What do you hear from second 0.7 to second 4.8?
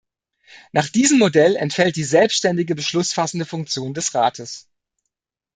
Nach diesem Modell entfällt die selbstständige beschlussfassende Funktion des Rates.